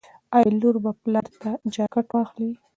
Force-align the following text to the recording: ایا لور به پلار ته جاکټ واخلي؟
ایا 0.35 0.51
لور 0.59 0.75
به 0.83 0.91
پلار 1.01 1.27
ته 1.41 1.49
جاکټ 1.73 2.07
واخلي؟ 2.11 2.49